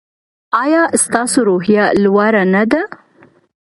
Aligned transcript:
ایا 0.63 0.83
ستاسو 1.03 1.37
روحیه 1.49 1.83
لوړه 2.03 2.43
نه 2.53 2.63
ده؟ 2.71 2.81